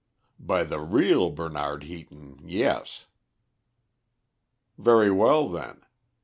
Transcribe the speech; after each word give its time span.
"By 0.39 0.63
the 0.63 0.79
real 0.79 1.29
Bernard 1.29 1.83
Heaton 1.83 2.39
yes." 2.43 3.05
"Very 4.75 5.11
well 5.11 5.47
then. 5.47 5.85